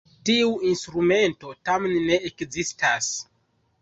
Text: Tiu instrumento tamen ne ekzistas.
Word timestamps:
Tiu 0.27 0.47
instrumento 0.69 1.53
tamen 1.71 1.95
ne 2.07 2.21
ekzistas. 2.31 3.13